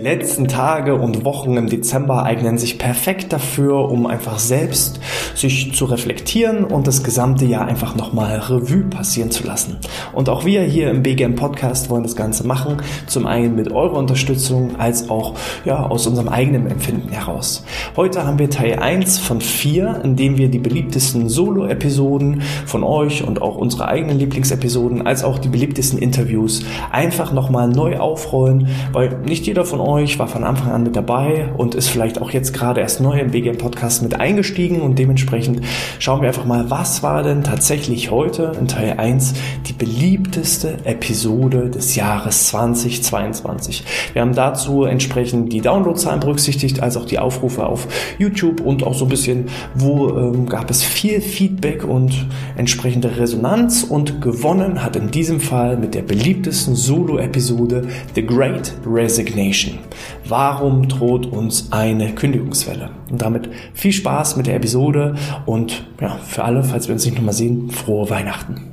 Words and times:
letzten 0.00 0.48
Tage 0.48 0.94
und 0.94 1.24
Wochen 1.24 1.56
im 1.56 1.68
Dezember 1.68 2.24
eignen 2.24 2.58
sich 2.58 2.78
perfekt 2.78 3.32
dafür, 3.32 3.90
um 3.90 4.06
einfach 4.06 4.38
selbst 4.38 5.00
sich 5.34 5.74
zu 5.74 5.84
reflektieren 5.84 6.64
und 6.64 6.86
das 6.86 7.02
gesamte 7.02 7.44
Jahr 7.44 7.66
einfach 7.66 7.94
nochmal 7.94 8.38
Revue 8.38 8.84
passieren 8.84 9.30
zu 9.30 9.46
lassen. 9.46 9.78
Und 10.12 10.28
auch 10.28 10.44
wir 10.44 10.62
hier 10.62 10.90
im 10.90 11.02
BGM 11.02 11.34
Podcast 11.34 11.90
wollen 11.90 12.02
das 12.02 12.16
Ganze 12.16 12.46
machen, 12.46 12.78
zum 13.06 13.26
einen 13.26 13.54
mit 13.54 13.70
eurer 13.70 13.98
Unterstützung 13.98 14.78
als 14.78 15.10
auch 15.10 15.34
ja, 15.64 15.86
aus 15.86 16.06
unserem 16.06 16.28
eigenen 16.28 16.66
Empfinden 16.66 17.10
heraus. 17.10 17.64
Heute 17.96 18.26
haben 18.26 18.38
wir 18.38 18.50
Teil 18.50 18.78
1 18.78 19.18
von 19.18 19.40
4, 19.40 20.00
in 20.04 20.16
dem 20.16 20.38
wir 20.38 20.48
die 20.48 20.58
beliebtesten 20.58 21.28
Solo-Episoden 21.28 22.42
von 22.66 22.84
euch 22.84 23.26
und 23.26 23.42
auch 23.42 23.56
unsere 23.56 23.88
eigenen 23.88 24.18
Lieblingsepisoden 24.18 25.06
als 25.06 25.24
auch 25.24 25.38
die 25.38 25.48
beliebtesten 25.48 25.98
Interviews 25.98 26.64
einfach 26.90 27.32
nochmal 27.32 27.68
neu 27.68 27.98
aufrollen, 27.98 28.68
weil 28.92 29.18
nicht 29.26 29.46
jeder 29.46 29.64
von 29.64 29.80
euch 29.80 29.89
war 29.90 30.28
von 30.28 30.44
Anfang 30.44 30.70
an 30.70 30.84
mit 30.84 30.94
dabei 30.94 31.48
und 31.56 31.74
ist 31.74 31.88
vielleicht 31.88 32.22
auch 32.22 32.30
jetzt 32.30 32.54
gerade 32.54 32.80
erst 32.80 33.00
neu 33.00 33.18
im 33.18 33.32
BGM 33.32 33.58
Podcast 33.58 34.04
mit 34.04 34.20
eingestiegen 34.20 34.82
und 34.82 34.96
dementsprechend 35.00 35.62
schauen 35.98 36.20
wir 36.20 36.28
einfach 36.28 36.44
mal, 36.44 36.70
was 36.70 37.02
war 37.02 37.24
denn 37.24 37.42
tatsächlich 37.42 38.12
heute 38.12 38.52
in 38.60 38.68
Teil 38.68 38.94
1 38.98 39.34
die 39.66 39.72
beliebteste 39.72 40.78
Episode 40.84 41.70
des 41.70 41.96
Jahres 41.96 42.46
2022. 42.46 43.82
Wir 44.12 44.22
haben 44.22 44.34
dazu 44.34 44.84
entsprechend 44.84 45.52
die 45.52 45.60
Downloadzahlen 45.60 46.20
berücksichtigt, 46.20 46.80
als 46.80 46.96
auch 46.96 47.04
die 47.04 47.18
Aufrufe 47.18 47.66
auf 47.66 47.88
YouTube 48.16 48.60
und 48.60 48.84
auch 48.84 48.94
so 48.94 49.06
ein 49.06 49.08
bisschen, 49.08 49.48
wo 49.74 50.10
ähm, 50.10 50.46
gab 50.46 50.70
es 50.70 50.84
viel 50.84 51.20
Feedback 51.20 51.82
und 51.82 52.26
entsprechende 52.56 53.18
Resonanz 53.18 53.82
und 53.82 54.20
gewonnen 54.20 54.84
hat 54.84 54.94
in 54.94 55.10
diesem 55.10 55.40
Fall 55.40 55.76
mit 55.76 55.96
der 55.96 56.02
beliebtesten 56.02 56.76
Solo-Episode 56.76 57.88
The 58.14 58.24
Great 58.24 58.72
Resignation. 58.86 59.79
Warum 60.24 60.88
droht 60.88 61.26
uns 61.26 61.72
eine 61.72 62.14
Kündigungswelle? 62.14 62.90
Und 63.10 63.22
damit 63.22 63.50
viel 63.74 63.92
Spaß 63.92 64.36
mit 64.36 64.46
der 64.46 64.56
Episode 64.56 65.16
und 65.46 65.86
ja, 66.00 66.18
für 66.18 66.44
alle, 66.44 66.62
falls 66.62 66.88
wir 66.88 66.94
uns 66.94 67.04
nicht 67.04 67.16
nochmal 67.16 67.34
sehen, 67.34 67.70
frohe 67.70 68.10
Weihnachten. 68.10 68.70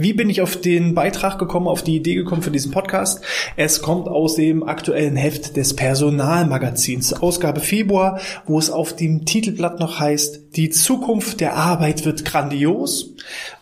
Wie 0.00 0.12
bin 0.12 0.30
ich 0.30 0.40
auf 0.42 0.60
den 0.60 0.94
Beitrag 0.94 1.40
gekommen, 1.40 1.66
auf 1.66 1.82
die 1.82 1.96
Idee 1.96 2.14
gekommen 2.14 2.42
für 2.42 2.52
diesen 2.52 2.70
Podcast? 2.70 3.20
Es 3.56 3.82
kommt 3.82 4.06
aus 4.06 4.36
dem 4.36 4.62
aktuellen 4.62 5.16
Heft 5.16 5.56
des 5.56 5.74
Personalmagazins, 5.74 7.14
Ausgabe 7.14 7.58
Februar, 7.58 8.20
wo 8.46 8.60
es 8.60 8.70
auf 8.70 8.94
dem 8.94 9.24
Titelblatt 9.24 9.80
noch 9.80 9.98
heißt, 9.98 10.54
die 10.54 10.70
Zukunft 10.70 11.40
der 11.40 11.56
Arbeit 11.56 12.04
wird 12.04 12.24
grandios. 12.24 13.16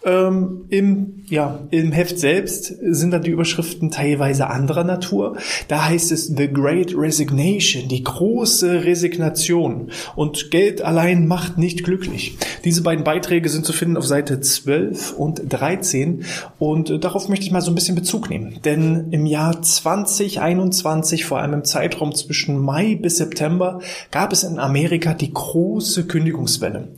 Ähm, 0.07 0.67
Im 0.71 1.17
ja, 1.29 1.59
im 1.71 1.91
Heft 1.91 2.21
selbst 2.21 2.73
sind 2.81 3.11
dann 3.11 3.23
die 3.23 3.31
Überschriften 3.31 3.91
teilweise 3.91 4.49
anderer 4.49 4.85
Natur. 4.85 5.37
Da 5.67 5.87
heißt 5.87 6.13
es 6.13 6.29
The 6.29 6.49
Great 6.49 6.95
Resignation, 6.97 7.89
die 7.89 8.05
große 8.05 8.85
Resignation. 8.85 9.91
Und 10.15 10.53
Geld 10.53 10.83
allein 10.83 11.27
macht 11.27 11.59
nicht 11.59 11.83
glücklich. 11.83 12.37
Diese 12.65 12.83
beiden 12.83 13.03
Beiträge 13.03 13.49
sind 13.49 13.67
zu 13.67 13.73
finden 13.73 13.97
auf 13.97 14.07
Seite 14.07 14.41
12 14.41 15.15
und 15.15 15.43
13. 15.49 16.25
Und 16.61 16.91
äh, 16.91 16.99
darauf 17.01 17.29
möchte 17.29 17.45
ich 17.45 17.51
mal 17.51 17.61
so 17.61 17.73
ein 17.73 17.75
bisschen 17.75 17.97
Bezug 17.97 18.31
nehmen. 18.31 18.61
Denn 18.65 19.09
im 19.11 19.27
Jahr 19.27 19.61
2021, 19.61 21.25
vor 21.25 21.41
allem 21.41 21.55
im 21.55 21.65
Zeitraum 21.65 22.15
zwischen 22.15 22.59
Mai 22.59 22.95
bis 22.95 23.17
September, 23.17 23.81
gab 24.13 24.33
es 24.33 24.45
in 24.45 24.61
Amerika 24.61 25.13
die 25.13 25.33
große 25.33 26.07
Kündigungswelle. 26.07 26.89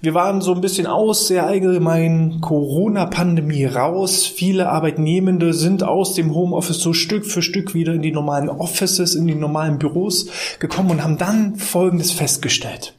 Wir 0.00 0.14
waren 0.14 0.40
so 0.40 0.54
ein 0.54 0.60
bisschen 0.60 0.86
aus 0.86 1.26
der 1.26 1.46
allgemeinen 1.46 2.40
Corona-Pandemie 2.44 3.64
raus. 3.64 4.26
Viele 4.26 4.68
Arbeitnehmende 4.68 5.54
sind 5.54 5.82
aus 5.82 6.12
dem 6.12 6.34
Homeoffice 6.34 6.78
so 6.78 6.92
Stück 6.92 7.24
für 7.24 7.40
Stück 7.40 7.72
wieder 7.72 7.94
in 7.94 8.02
die 8.02 8.12
normalen 8.12 8.50
Offices, 8.50 9.14
in 9.14 9.26
die 9.26 9.34
normalen 9.34 9.78
Büros 9.78 10.26
gekommen 10.58 10.90
und 10.90 11.02
haben 11.02 11.16
dann 11.16 11.56
Folgendes 11.56 12.12
festgestellt. 12.12 12.92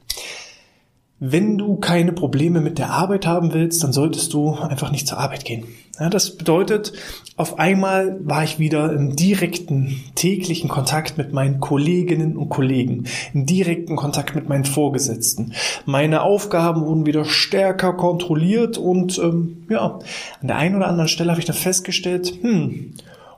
Wenn 1.20 1.58
du 1.58 1.77
keine 1.77 2.11
Probleme 2.11 2.59
mit 2.59 2.77
der 2.77 2.89
Arbeit 2.89 3.26
haben 3.26 3.53
willst, 3.53 3.81
dann 3.83 3.93
solltest 3.93 4.33
du 4.33 4.53
einfach 4.55 4.92
nicht 4.92 5.08
zur 5.08 5.17
Arbeit 5.17 5.45
gehen. 5.45 5.64
Ja, 5.98 6.09
das 6.09 6.36
bedeutet, 6.36 6.92
auf 7.37 7.58
einmal 7.58 8.17
war 8.21 8.43
ich 8.43 8.59
wieder 8.59 8.92
im 8.92 9.15
direkten 9.15 10.04
täglichen 10.15 10.70
Kontakt 10.70 11.17
mit 11.17 11.31
meinen 11.31 11.61
Kolleginnen 11.61 12.36
und 12.36 12.49
Kollegen, 12.49 13.05
im 13.33 13.45
direkten 13.45 13.95
Kontakt 13.95 14.36
mit 14.36 14.49
meinen 14.49 14.65
Vorgesetzten. 14.65 15.54
Meine 15.86 16.21
Aufgaben 16.21 16.86
wurden 16.86 17.05
wieder 17.05 17.23
stärker 17.23 17.93
kontrolliert 17.93 18.77
und 18.77 19.17
ähm, 19.17 19.64
ja, 19.70 19.99
an 20.42 20.48
der 20.48 20.58
einen 20.58 20.75
oder 20.75 20.87
anderen 20.87 21.08
Stelle 21.08 21.31
habe 21.31 21.39
ich 21.39 21.48
dann 21.48 21.55
festgestellt, 21.55 22.33
hm, 22.42 22.93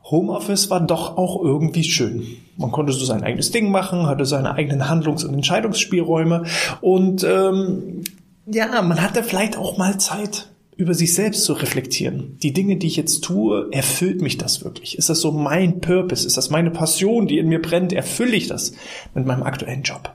Homeoffice 0.10 0.70
war 0.70 0.80
doch 0.80 1.18
auch 1.18 1.44
irgendwie 1.44 1.84
schön. 1.84 2.26
Man 2.58 2.72
konnte 2.72 2.94
so 2.94 3.06
sein 3.06 3.24
eigenes 3.24 3.52
Ding 3.52 3.72
machen, 3.72 4.08
hatte 4.08 4.26
seine 4.26 4.54
eigenen 4.54 4.90
Handlungs- 4.90 5.24
und 5.24 5.34
Entscheidungsspielräume 5.34 6.46
und 6.82 7.24
ähm, 7.24 8.04
ja, 8.46 8.82
man 8.82 9.02
hatte 9.02 9.24
vielleicht 9.24 9.58
auch 9.58 9.78
mal 9.78 10.00
Zeit, 10.00 10.48
über 10.78 10.94
sich 10.94 11.16
selbst 11.16 11.44
zu 11.44 11.54
reflektieren. 11.54 12.38
Die 12.44 12.54
Dinge, 12.54 12.78
die 12.78 12.88
ich 12.88 12.96
jetzt 12.96 13.24
tue, 13.24 13.68
erfüllt 13.72 14.22
mich 14.22 14.38
das 14.38 14.64
wirklich? 14.64 14.98
Ist 14.98 15.10
das 15.10 15.20
so 15.20 15.32
mein 15.32 15.82
Purpose? 15.82 16.26
Ist 16.26 16.38
das 16.38 16.52
meine 16.52 16.70
Passion, 16.70 17.28
die 17.28 17.40
in 17.40 17.50
mir 17.50 17.62
brennt? 17.62 17.94
Erfülle 17.94 18.36
ich 18.36 18.48
das 18.48 18.74
mit 19.16 19.26
meinem 19.26 19.44
aktuellen 19.44 19.82
Job? 19.82 20.14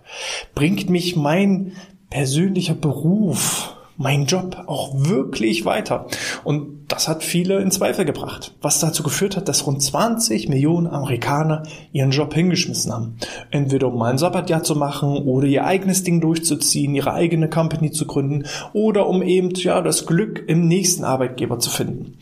Bringt 0.55 0.89
mich 0.89 1.17
mein 1.17 1.73
persönlicher 2.11 2.75
Beruf 2.75 3.77
mein 3.97 4.27
Job 4.27 4.65
auch 4.67 4.93
wirklich 4.95 5.65
weiter? 5.65 6.07
Und 6.45 6.83
das 6.89 7.09
hat 7.09 7.23
viele 7.23 7.61
in 7.61 7.71
Zweifel 7.71 8.05
gebracht, 8.05 8.55
was 8.61 8.81
dazu 8.81 9.03
geführt 9.03 9.37
hat, 9.37 9.49
dass 9.49 9.67
rund 9.67 9.83
20 9.83 10.49
Millionen 10.49 10.87
Amerikaner 10.87 11.63
ihren 11.93 12.11
Job 12.11 12.35
hingeschmissen 12.35 12.93
haben. 12.93 13.17
Entweder 13.51 13.89
um 13.89 13.99
mal 13.99 14.11
ein 14.11 14.19
Sabbatjahr 14.19 14.63
zu 14.63 14.77
machen 14.77 15.17
oder 15.17 15.47
ihr 15.47 15.65
eigenes 15.65 16.05
Ding 16.05 16.21
durchzuziehen, 16.21 16.95
ihre 16.95 17.15
eigene 17.15 17.49
Company 17.49 17.91
zu 17.91 18.07
gründen 18.07 18.45
oder 18.73 19.07
um 19.07 19.23
eben 19.23 19.51
ja 19.55 19.81
das 19.81 20.07
Glück 20.07 20.45
im 20.47 20.69
nächsten 20.69 21.05
Arbeitgeber 21.05 21.59
zu 21.59 21.71
finden. 21.71 22.19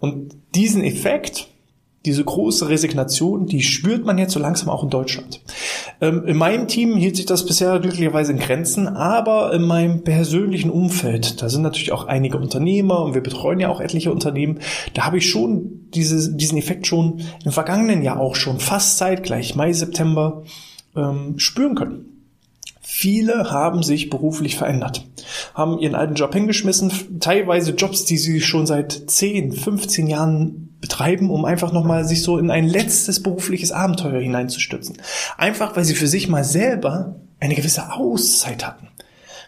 Und 0.00 0.34
diesen 0.54 0.84
Effekt, 0.84 1.48
diese 2.06 2.24
große 2.24 2.68
Resignation, 2.68 3.46
die 3.46 3.62
spürt 3.62 4.06
man 4.06 4.16
jetzt 4.16 4.32
so 4.32 4.40
langsam 4.40 4.70
auch 4.70 4.82
in 4.82 4.88
Deutschland. 4.88 5.40
Ähm, 6.00 6.24
in 6.26 6.36
meinem 6.36 6.66
Team 6.66 6.96
hielt 6.96 7.16
sich 7.16 7.26
das 7.26 7.44
bisher 7.44 7.78
glücklicherweise 7.78 8.32
in 8.32 8.38
Grenzen, 8.38 8.88
aber 8.88 9.52
in 9.52 9.62
meinem 9.62 10.02
persönlichen 10.02 10.70
Umfeld, 10.70 11.42
da 11.42 11.50
sind 11.50 11.60
natürlich 11.60 11.92
auch 11.92 12.06
einige 12.06 12.38
Unternehmer 12.38 13.02
und 13.04 13.14
wir 13.14 13.22
betreuen 13.22 13.60
ja 13.60 13.68
auch 13.68 13.80
etliche 13.80 14.12
Unternehmen, 14.12 14.60
da 14.94 15.04
habe 15.04 15.18
ich 15.18 15.28
schon 15.28 15.90
diese, 15.90 16.34
diesen 16.34 16.56
Effekt 16.56 16.86
schon 16.86 17.20
im 17.44 17.52
vergangenen 17.52 18.02
Jahr 18.02 18.18
auch 18.18 18.34
schon 18.34 18.60
fast 18.60 18.96
zeitgleich, 18.96 19.54
Mai, 19.54 19.72
September, 19.74 20.44
ähm, 20.96 21.38
spüren 21.38 21.74
können. 21.74 22.06
Viele 22.80 23.50
haben 23.50 23.82
sich 23.82 24.10
beruflich 24.10 24.56
verändert, 24.56 25.06
haben 25.54 25.78
ihren 25.78 25.94
alten 25.94 26.14
Job 26.14 26.32
hingeschmissen, 26.32 27.20
teilweise 27.20 27.72
Jobs, 27.72 28.04
die 28.04 28.16
sie 28.16 28.40
schon 28.40 28.66
seit 28.66 28.92
10, 28.92 29.52
15 29.52 30.06
Jahren 30.06 30.69
betreiben, 30.80 31.30
um 31.30 31.44
einfach 31.44 31.72
nochmal 31.72 32.04
sich 32.04 32.22
so 32.22 32.38
in 32.38 32.50
ein 32.50 32.66
letztes 32.66 33.22
berufliches 33.22 33.72
Abenteuer 33.72 34.20
hineinzustürzen. 34.20 34.98
Einfach, 35.36 35.76
weil 35.76 35.84
sie 35.84 35.94
für 35.94 36.06
sich 36.06 36.28
mal 36.28 36.44
selber 36.44 37.16
eine 37.38 37.54
gewisse 37.54 37.92
Auszeit 37.92 38.66
hatten 38.66 38.89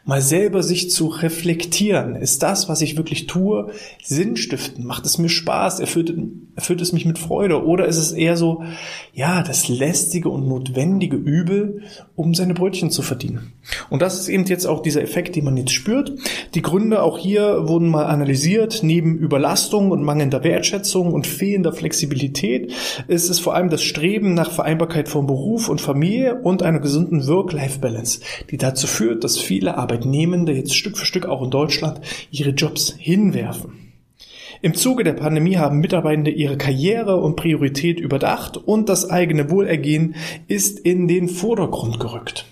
mal 0.05 0.21
selber 0.21 0.63
sich 0.63 0.91
zu 0.91 1.07
reflektieren. 1.07 2.17
Ist 2.17 2.43
das, 2.43 2.69
was 2.69 2.81
ich 2.81 2.97
wirklich 2.97 3.27
tue, 3.27 3.71
sinnstiftend? 4.03 4.85
Macht 4.85 5.07
es 5.07 5.19
mir 5.19 5.29
Spaß? 5.29 5.81
Erfüllt, 5.81 6.13
erfüllt 6.57 6.81
es 6.81 6.93
mich 6.93 7.07
mit 7.07 7.19
Freude? 7.19 7.65
Oder 7.65 7.87
ist 7.87 7.99
es 7.99 8.13
eher 8.13 8.37
so, 8.37 8.65
ja, 9.15 9.43
das 9.43 9.69
lästige 9.69 10.29
und 10.29 10.49
notwendige 10.49 11.17
Übel, 11.17 11.83
um 12.17 12.35
seine 12.35 12.55
Brötchen 12.55 12.91
zu 12.91 13.03
verdienen? 13.03 13.53
Und 13.91 14.03
das 14.03 14.19
ist 14.19 14.29
eben 14.29 14.45
jetzt 14.47 14.67
auch 14.67 14.83
dieser 14.83 15.03
Effekt, 15.03 15.37
den 15.37 15.45
man 15.45 15.57
jetzt 15.57 15.73
spürt. 15.73 16.13
Die 16.55 16.63
Gründe 16.63 17.03
auch 17.03 17.19
hier 17.19 17.69
wurden 17.69 17.89
mal 17.89 18.07
analysiert. 18.07 18.81
Neben 18.83 19.17
Überlastung 19.17 19.93
und 19.93 20.03
mangelnder 20.03 20.43
Wertschätzung 20.43 21.13
und 21.13 21.29
fehlender 21.29 21.73
Flexibilität 21.73 22.73
ist 23.07 23.31
es 23.31 23.39
vor 23.39 23.55
allem 23.55 23.71
das 23.71 23.83
Streben 23.83 24.35
nach 24.35 24.51
Vereinbarkeit 24.51 25.09
von 25.09 25.27
Beruf 25.27 25.69
und 25.69 25.81
Familie 25.81 26.41
und 26.43 26.63
einer 26.63 26.81
gesunden 26.81 27.27
Work-Life-Balance, 27.27 28.21
die 28.51 28.57
dazu 28.57 28.89
führt, 28.89 29.23
dass 29.23 29.39
viele 29.39 29.77
Arbeitnehmer 29.79 29.92
Arbeitnehmende 29.93 30.53
jetzt 30.53 30.75
Stück 30.75 30.97
für 30.97 31.05
Stück 31.05 31.27
auch 31.27 31.43
in 31.43 31.51
Deutschland 31.51 32.01
ihre 32.31 32.51
Jobs 32.51 32.95
hinwerfen. 32.99 33.93
Im 34.63 34.75
Zuge 34.75 35.05
der 35.05 35.13
Pandemie 35.13 35.59
haben 35.59 35.81
Mitarbeitende 35.81 36.31
ihre 36.31 36.57
Karriere 36.57 37.17
und 37.17 37.37
Priorität 37.37 38.01
überdacht 38.01 38.57
und 38.57 38.89
das 38.89 39.11
eigene 39.11 39.51
Wohlergehen 39.51 40.15
ist 40.49 40.79
in 40.79 41.09
den 41.09 41.29
Vordergrund 41.29 42.01
gerückt. 42.01 42.47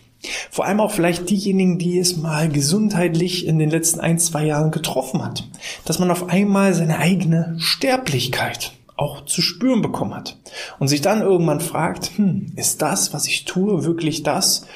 Vor 0.51 0.67
allem 0.67 0.81
auch 0.81 0.91
vielleicht 0.91 1.31
diejenigen, 1.31 1.79
die 1.79 1.99
es 1.99 2.19
mal 2.19 2.51
gesundheitlich 2.51 3.47
in 3.47 3.59
den 3.59 3.71
letzten 3.71 4.01
ein, 4.01 4.19
zwei 4.19 4.45
Jahren 4.45 4.71
getroffen 4.71 5.25
hat. 5.25 5.49
Dass 5.87 5.99
man 5.99 6.11
auf 6.11 6.29
einmal 6.29 6.75
seine 6.75 6.99
eigene 6.99 7.55
Sterblichkeit 7.59 8.73
auch 9.00 9.25
zu 9.25 9.41
spüren 9.41 9.82
bekommen 9.82 10.14
hat. 10.14 10.37
Und 10.79 10.88
sich 10.88 11.00
dann 11.00 11.23
irgendwann 11.23 11.61
fragt, 11.61 12.12
hm, 12.17 12.52
ist 12.56 12.82
das, 12.82 13.14
was 13.14 13.26
ich 13.26 13.47
tue, 13.47 13.85
wirklich 13.85 14.23
das, 14.23 14.67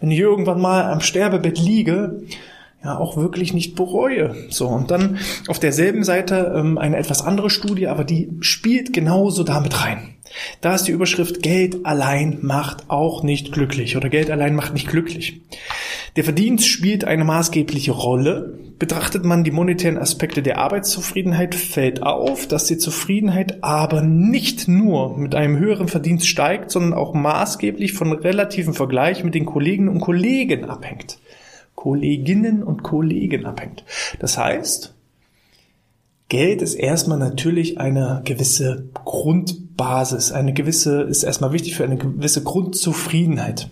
wenn 0.00 0.10
ich 0.10 0.18
irgendwann 0.18 0.60
mal 0.60 0.84
am 0.84 1.00
Sterbebett 1.00 1.58
liege, 1.58 2.22
ja 2.84 2.98
auch 2.98 3.16
wirklich 3.16 3.52
nicht 3.52 3.74
bereue. 3.74 4.34
So, 4.50 4.68
und 4.68 4.90
dann 4.90 5.18
auf 5.48 5.58
derselben 5.58 6.04
Seite 6.04 6.52
ähm, 6.56 6.78
eine 6.78 6.96
etwas 6.96 7.22
andere 7.22 7.50
Studie, 7.50 7.88
aber 7.88 8.04
die 8.04 8.30
spielt 8.40 8.92
genauso 8.92 9.42
damit 9.44 9.84
rein. 9.84 10.11
Da 10.60 10.74
ist 10.74 10.84
die 10.84 10.92
Überschrift 10.92 11.42
Geld 11.42 11.84
allein 11.84 12.38
macht 12.42 12.90
auch 12.90 13.22
nicht 13.22 13.52
glücklich 13.52 13.96
oder 13.96 14.08
Geld 14.08 14.30
allein 14.30 14.54
macht 14.54 14.72
nicht 14.72 14.88
glücklich. 14.88 15.40
Der 16.16 16.24
Verdienst 16.24 16.66
spielt 16.66 17.04
eine 17.04 17.24
maßgebliche 17.24 17.92
Rolle. 17.92 18.58
Betrachtet 18.78 19.24
man 19.24 19.44
die 19.44 19.50
monetären 19.50 19.96
Aspekte 19.96 20.42
der 20.42 20.58
Arbeitszufriedenheit, 20.58 21.54
fällt 21.54 22.02
auf, 22.02 22.46
dass 22.46 22.66
die 22.66 22.78
Zufriedenheit 22.78 23.62
aber 23.62 24.02
nicht 24.02 24.68
nur 24.68 25.16
mit 25.16 25.34
einem 25.34 25.58
höheren 25.58 25.88
Verdienst 25.88 26.26
steigt, 26.26 26.70
sondern 26.70 26.92
auch 26.92 27.14
maßgeblich 27.14 27.92
von 27.92 28.12
relativen 28.12 28.74
Vergleich 28.74 29.24
mit 29.24 29.34
den 29.34 29.46
Kolleginnen 29.46 29.88
und 29.88 30.00
Kollegen 30.00 30.64
abhängt. 30.64 31.18
Kolleginnen 31.74 32.62
und 32.62 32.82
Kollegen 32.82 33.46
abhängt. 33.46 33.84
Das 34.18 34.36
heißt, 34.36 34.94
Geld 36.32 36.62
ist 36.62 36.72
erstmal 36.72 37.18
natürlich 37.18 37.78
eine 37.78 38.22
gewisse 38.24 38.86
Grundbasis, 39.04 40.32
eine 40.32 40.54
gewisse, 40.54 41.02
ist 41.02 41.24
erstmal 41.24 41.52
wichtig 41.52 41.76
für 41.76 41.84
eine 41.84 41.98
gewisse 41.98 42.42
Grundzufriedenheit. 42.42 43.68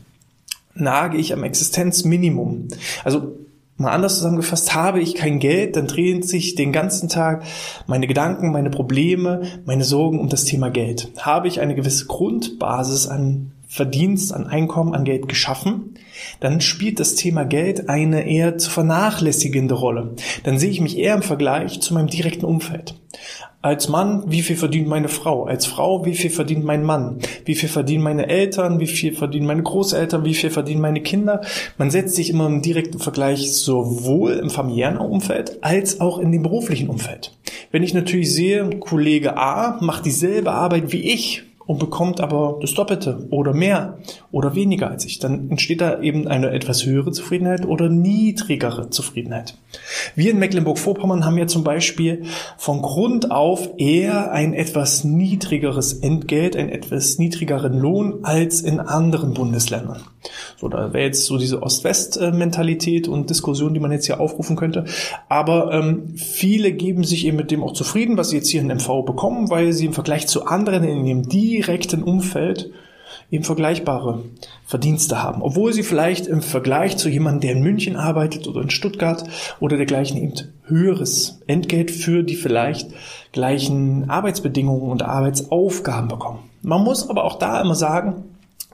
Nage 0.74 1.16
ich 1.16 1.32
am 1.32 1.42
Existenzminimum. 1.42 2.68
Also 3.02 3.34
mal 3.78 3.92
anders 3.92 4.16
zusammengefasst, 4.16 4.74
habe 4.74 5.00
ich 5.00 5.14
kein 5.14 5.38
Geld, 5.38 5.74
dann 5.74 5.86
drehen 5.86 6.22
sich 6.22 6.54
den 6.54 6.70
ganzen 6.70 7.08
Tag 7.08 7.44
meine 7.86 8.06
Gedanken, 8.06 8.52
meine 8.52 8.68
Probleme, 8.68 9.40
meine 9.64 9.84
Sorgen 9.84 10.20
um 10.20 10.28
das 10.28 10.44
Thema 10.44 10.68
Geld. 10.68 11.12
Habe 11.16 11.48
ich 11.48 11.60
eine 11.60 11.74
gewisse 11.74 12.08
Grundbasis 12.08 13.06
an 13.06 13.52
Verdienst, 13.72 14.34
an 14.34 14.48
Einkommen, 14.48 14.96
an 14.96 15.04
Geld 15.04 15.28
geschaffen, 15.28 15.94
dann 16.40 16.60
spielt 16.60 16.98
das 16.98 17.14
Thema 17.14 17.44
Geld 17.44 17.88
eine 17.88 18.28
eher 18.28 18.58
zu 18.58 18.68
vernachlässigende 18.68 19.74
Rolle. 19.74 20.16
Dann 20.42 20.58
sehe 20.58 20.70
ich 20.70 20.80
mich 20.80 20.98
eher 20.98 21.14
im 21.14 21.22
Vergleich 21.22 21.80
zu 21.80 21.94
meinem 21.94 22.08
direkten 22.08 22.46
Umfeld. 22.46 22.96
Als 23.62 23.88
Mann, 23.88 24.24
wie 24.26 24.42
viel 24.42 24.56
verdient 24.56 24.88
meine 24.88 25.06
Frau? 25.06 25.44
Als 25.44 25.66
Frau, 25.66 26.04
wie 26.04 26.16
viel 26.16 26.30
verdient 26.30 26.64
mein 26.64 26.82
Mann? 26.82 27.20
Wie 27.44 27.54
viel 27.54 27.68
verdienen 27.68 28.02
meine 28.02 28.28
Eltern? 28.28 28.80
Wie 28.80 28.88
viel 28.88 29.12
verdienen 29.12 29.46
meine 29.46 29.62
Großeltern? 29.62 30.24
Wie 30.24 30.34
viel 30.34 30.50
verdienen 30.50 30.80
meine 30.80 31.02
Kinder? 31.02 31.42
Man 31.78 31.92
setzt 31.92 32.16
sich 32.16 32.30
immer 32.30 32.46
im 32.46 32.62
direkten 32.62 32.98
Vergleich 32.98 33.52
sowohl 33.52 34.32
im 34.32 34.50
familiären 34.50 34.98
Umfeld 34.98 35.62
als 35.62 36.00
auch 36.00 36.18
in 36.18 36.32
dem 36.32 36.42
beruflichen 36.42 36.88
Umfeld. 36.88 37.38
Wenn 37.70 37.84
ich 37.84 37.94
natürlich 37.94 38.34
sehe, 38.34 38.68
Kollege 38.80 39.36
A 39.36 39.78
macht 39.80 40.06
dieselbe 40.06 40.50
Arbeit 40.50 40.90
wie 40.90 41.12
ich, 41.12 41.44
und 41.70 41.78
bekommt 41.78 42.20
aber 42.20 42.58
das 42.60 42.74
Doppelte 42.74 43.28
oder 43.30 43.54
mehr 43.54 43.98
oder 44.32 44.56
weniger 44.56 44.90
als 44.90 45.04
ich, 45.04 45.20
dann 45.20 45.50
entsteht 45.50 45.80
da 45.80 46.00
eben 46.00 46.26
eine 46.26 46.50
etwas 46.50 46.84
höhere 46.84 47.12
Zufriedenheit 47.12 47.64
oder 47.64 47.88
niedrigere 47.88 48.90
Zufriedenheit. 48.90 49.56
Wir 50.16 50.32
in 50.32 50.40
Mecklenburg-Vorpommern 50.40 51.24
haben 51.24 51.38
ja 51.38 51.46
zum 51.46 51.62
Beispiel 51.62 52.24
von 52.58 52.82
Grund 52.82 53.30
auf 53.30 53.70
eher 53.78 54.32
ein 54.32 54.52
etwas 54.52 55.04
niedrigeres 55.04 55.92
Entgelt, 55.92 56.56
einen 56.56 56.70
etwas 56.70 57.18
niedrigeren 57.18 57.78
Lohn 57.78 58.24
als 58.24 58.62
in 58.62 58.80
anderen 58.80 59.32
Bundesländern. 59.32 60.02
So, 60.60 60.68
da 60.68 60.92
wäre 60.92 61.06
jetzt 61.06 61.24
so 61.24 61.38
diese 61.38 61.62
Ost-West-Mentalität 61.62 63.08
und 63.08 63.30
Diskussion, 63.30 63.72
die 63.72 63.80
man 63.80 63.92
jetzt 63.92 64.04
hier 64.04 64.20
aufrufen 64.20 64.56
könnte. 64.56 64.84
Aber 65.30 65.72
ähm, 65.72 66.14
viele 66.16 66.72
geben 66.72 67.02
sich 67.02 67.26
eben 67.26 67.38
mit 67.38 67.50
dem 67.50 67.62
auch 67.62 67.72
zufrieden, 67.72 68.18
was 68.18 68.28
sie 68.28 68.36
jetzt 68.36 68.50
hier 68.50 68.60
in 68.60 68.66
MV 68.66 69.06
bekommen, 69.06 69.48
weil 69.48 69.72
sie 69.72 69.86
im 69.86 69.94
Vergleich 69.94 70.26
zu 70.26 70.44
anderen 70.44 70.84
in 70.84 71.06
ihrem 71.06 71.28
direkten 71.30 72.02
Umfeld 72.02 72.72
eben 73.30 73.44
vergleichbare 73.44 74.22
Verdienste 74.66 75.22
haben. 75.22 75.40
Obwohl 75.40 75.72
sie 75.72 75.82
vielleicht 75.82 76.26
im 76.26 76.42
Vergleich 76.42 76.98
zu 76.98 77.08
jemandem, 77.08 77.40
der 77.40 77.52
in 77.52 77.62
München 77.62 77.96
arbeitet 77.96 78.46
oder 78.46 78.60
in 78.60 78.68
Stuttgart 78.68 79.24
oder 79.60 79.78
dergleichen 79.78 80.18
eben 80.18 80.34
höheres 80.66 81.40
Entgelt 81.46 81.90
für 81.90 82.22
die 82.22 82.36
vielleicht 82.36 82.90
gleichen 83.32 84.10
Arbeitsbedingungen 84.10 84.90
und 84.90 85.02
Arbeitsaufgaben 85.02 86.08
bekommen. 86.08 86.50
Man 86.60 86.84
muss 86.84 87.08
aber 87.08 87.24
auch 87.24 87.38
da 87.38 87.62
immer 87.62 87.74
sagen, 87.74 88.24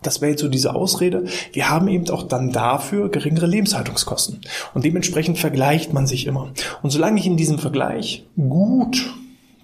das 0.07 0.21
wäre 0.21 0.31
jetzt 0.31 0.41
so 0.41 0.49
diese 0.49 0.75
Ausrede. 0.75 1.25
Wir 1.53 1.69
haben 1.69 1.89
eben 1.89 2.09
auch 2.11 2.23
dann 2.23 2.53
dafür 2.53 3.11
geringere 3.11 3.47
Lebenshaltungskosten. 3.47 4.41
Und 4.75 4.85
dementsprechend 4.85 5.39
vergleicht 5.39 5.93
man 5.93 6.07
sich 6.07 6.27
immer. 6.27 6.53
Und 6.83 6.91
solange 6.91 7.19
ich 7.21 7.27
in 7.27 7.37
diesem 7.37 7.59
Vergleich 7.59 8.25
gut, 8.37 9.05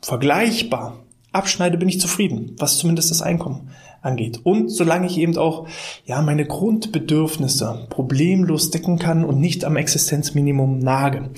vergleichbar 0.00 0.98
abschneide, 1.32 1.78
bin 1.78 1.88
ich 1.88 2.00
zufrieden, 2.00 2.56
was 2.58 2.78
zumindest 2.78 3.10
das 3.10 3.22
Einkommen 3.22 3.70
angeht. 4.02 4.40
Und 4.43 4.69
solange 4.69 5.06
ich 5.06 5.16
eben 5.16 5.37
auch, 5.38 5.66
ja, 6.04 6.20
meine 6.20 6.44
Grundbedürfnisse 6.44 7.87
problemlos 7.88 8.70
decken 8.70 8.99
kann 8.99 9.25
und 9.25 9.40
nicht 9.40 9.64
am 9.64 9.76
Existenzminimum 9.76 10.81
nage. 10.81 11.31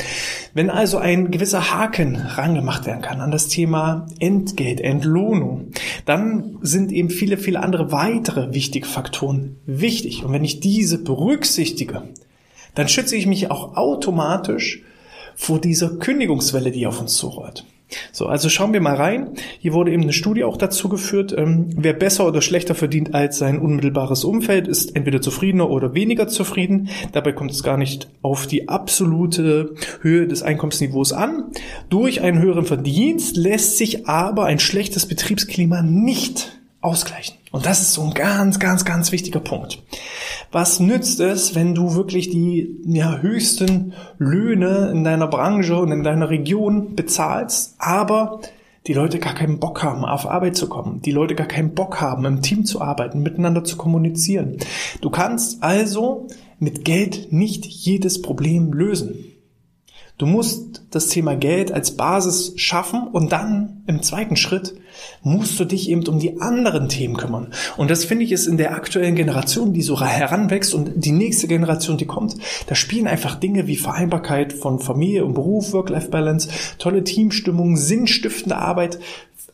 Wenn 0.55 0.71
also 0.71 0.99
ein 0.99 1.31
gewisser 1.31 1.73
Haken 1.73 2.17
rangemacht 2.17 2.87
werden 2.87 3.03
kann 3.03 3.21
an 3.21 3.31
das 3.31 3.49
Thema 3.49 4.07
Entgelt, 4.19 4.81
Entlohnung, 4.81 5.69
dann 6.07 6.59
sind 6.63 6.91
eben 6.91 7.11
viele, 7.11 7.37
viele 7.37 7.63
andere 7.63 7.93
weitere 7.93 8.55
wichtige 8.55 8.87
Faktoren 8.87 9.57
wichtig. 9.67 10.25
Und 10.25 10.33
wenn 10.33 10.45
ich 10.45 10.61
diese 10.61 10.99
berücksichtige, 10.99 12.03
dann 12.75 12.89
schütze 12.89 13.15
ich 13.17 13.27
mich 13.27 13.51
auch 13.51 13.77
automatisch 13.77 14.83
vor 15.37 15.61
dieser 15.61 15.91
Kündigungswelle, 15.97 16.71
die 16.71 16.87
auf 16.87 17.01
uns 17.01 17.15
zurollt. 17.15 17.65
So, 18.13 18.27
also 18.27 18.49
schauen 18.49 18.73
wir 18.73 18.81
mal 18.81 18.97
rein. 18.97 19.31
Hier 19.59 19.73
wurde 19.73 19.93
eben 19.93 20.03
eine 20.03 20.13
Studie 20.13 20.45
auch 20.45 20.57
dazu 20.57 20.89
geführt, 20.89 21.35
ähm, 21.37 21.71
wer 21.77 21.93
besser 21.93 22.27
oder 22.27 22.43
schlechter 22.43 22.75
verdient 22.75 23.15
als 23.15 23.39
sein 23.39 23.59
unmittelbares 23.59 24.25
Umfeld, 24.25 24.69
ist 24.69 24.97
entweder 24.97 25.21
zufriedener 25.21 25.71
oder 25.71 25.95
weniger 25.95 26.29
zufrieden. 26.29 26.89
Dabei 27.13 27.33
kommt 27.33 27.51
es 27.51 27.63
gar 27.63 27.77
nicht 27.77 28.09
auf 28.23 28.47
die 28.47 28.69
absolute 28.69 29.75
Höhe 30.01 30.27
des 30.27 30.43
Einkommensniveaus 30.43 31.13
an. 31.13 31.53
Durch 31.89 32.21
einen 32.21 32.41
höheren 32.41 32.65
Verdienst 32.65 33.37
lässt 33.37 33.79
sich 33.79 34.09
aber 34.09 34.47
ein 34.47 34.59
schlechtes 34.59 35.07
Betriebsklima 35.07 35.83
nicht 35.83 36.59
ausgleichen. 36.81 37.44
Und 37.55 37.67
das 37.67 37.81
ist 37.81 37.93
so 37.93 38.03
ein 38.03 38.15
ganz, 38.15 38.59
ganz, 38.59 38.85
ganz 38.85 39.13
wichtiger 39.13 39.39
Punkt. 39.39 39.81
Was 40.51 40.81
nützt 40.81 41.21
es, 41.21 41.55
wenn 41.55 41.73
du 41.73 41.95
wirklich 41.95 42.29
die 42.29 42.81
ja, 42.85 43.19
höchsten 43.19 43.93
Löhne 44.19 44.91
in 44.93 45.05
deiner 45.05 45.29
Branche 45.29 45.77
und 45.77 45.93
in 45.93 46.03
deiner 46.03 46.31
Region 46.31 46.97
bezahlst, 46.97 47.77
aber 47.79 48.41
die 48.89 48.93
Leute 48.93 49.21
gar 49.21 49.35
keinen 49.35 49.61
Bock 49.61 49.85
haben, 49.85 50.05
auf 50.05 50.29
Arbeit 50.29 50.57
zu 50.57 50.69
kommen, 50.69 51.01
die 51.03 51.13
Leute 51.13 51.37
gar 51.37 51.47
keinen 51.47 51.77
Bock 51.77 52.01
haben, 52.01 52.25
im 52.25 52.43
Team 52.43 52.65
zu 52.65 52.81
arbeiten, 52.81 53.23
miteinander 53.23 53.63
zu 53.63 53.77
kommunizieren. 53.77 54.57
Du 55.01 55.09
kannst 55.09 55.63
also 55.63 56.27
mit 56.59 56.85
Geld 56.85 57.33
nicht 57.33 57.67
jedes 57.67 58.21
Problem 58.21 58.73
lösen. 58.73 59.27
Du 60.17 60.27
musst 60.27 60.83
das 60.91 61.09
Thema 61.09 61.35
Geld 61.35 61.73
als 61.73 61.97
Basis 61.97 62.53
schaffen 62.55 63.09
und 63.09 63.33
dann 63.33 63.83
im 63.89 64.01
zweiten 64.03 64.37
Schritt 64.37 64.75
musst 65.23 65.59
du 65.59 65.65
dich 65.65 65.91
eben 65.91 66.07
um 66.07 66.21
die 66.21 66.41
anderen 66.41 66.89
Themen 66.89 67.17
kümmern. 67.17 67.53
Und 67.77 67.91
das 67.91 68.05
finde 68.05 68.25
ich 68.25 68.31
ist 68.31 68.47
in 68.47 68.57
der 68.57 68.75
aktuellen 68.75 69.17
Generation, 69.17 69.73
die 69.73 69.83
so 69.83 70.01
heranwächst 70.01 70.73
und 70.73 70.93
die 70.95 71.11
nächste 71.11 71.49
Generation, 71.49 71.97
die 71.97 72.07
kommt, 72.07 72.37
da 72.69 72.77
spielen 72.77 73.09
einfach 73.09 73.35
Dinge 73.35 73.67
wie 73.67 73.77
Vereinbarkeit 73.77 74.53
von 74.53 74.79
Familie 74.79 75.25
und 75.25 75.35
Beruf, 75.35 75.73
Work-Life-Balance, 75.73 76.49
tolle 76.79 77.03
Teamstimmung, 77.03 77.77
sinnstiftende 77.77 78.57
Arbeit 78.57 79.01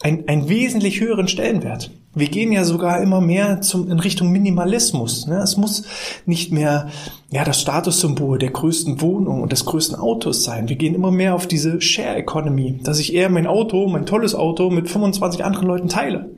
ein, 0.02 0.28
einen 0.28 0.50
wesentlich 0.50 1.00
höheren 1.00 1.28
Stellenwert. 1.28 1.90
Wir 2.12 2.26
gehen 2.26 2.50
ja 2.50 2.64
sogar 2.64 3.00
immer 3.02 3.20
mehr 3.20 3.60
zum, 3.60 3.88
in 3.88 4.00
Richtung 4.00 4.32
Minimalismus. 4.32 5.28
Ne? 5.28 5.38
Es 5.38 5.56
muss 5.56 5.84
nicht 6.26 6.50
mehr 6.50 6.88
ja, 7.30 7.44
das 7.44 7.60
Statussymbol 7.60 8.38
der 8.38 8.50
größten 8.50 9.00
Wohnung 9.00 9.42
und 9.42 9.52
des 9.52 9.64
größten 9.64 9.96
Autos 9.96 10.42
sein. 10.42 10.68
Wir 10.68 10.74
gehen 10.74 10.96
immer 10.96 11.12
mehr 11.12 11.36
auf 11.36 11.46
diese 11.46 11.80
Share 11.80 12.16
Economy, 12.16 12.80
dass 12.82 12.98
ich 12.98 13.14
eher 13.14 13.28
mein 13.28 13.46
Auto, 13.46 13.86
mein 13.86 14.06
tolles 14.06 14.34
Auto 14.34 14.70
mit 14.70 14.90
25 14.90 15.44
anderen 15.44 15.68
Leuten 15.68 15.88
teile 15.88 16.30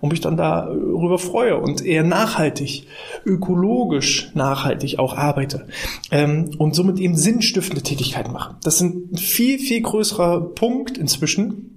und 0.00 0.10
mich 0.10 0.20
dann 0.20 0.36
darüber 0.36 1.18
freue 1.18 1.58
und 1.58 1.84
eher 1.84 2.04
nachhaltig, 2.04 2.86
ökologisch 3.24 4.30
nachhaltig 4.34 4.98
auch 4.98 5.16
arbeite 5.16 5.66
ähm, 6.10 6.50
und 6.58 6.74
somit 6.74 6.98
eben 6.98 7.16
sinnstiftende 7.16 7.82
Tätigkeiten 7.82 8.32
mache. 8.32 8.56
Das 8.62 8.78
sind 8.78 9.12
ein 9.12 9.16
viel, 9.16 9.58
viel 9.58 9.82
größerer 9.82 10.40
Punkt 10.54 10.98
inzwischen, 10.98 11.75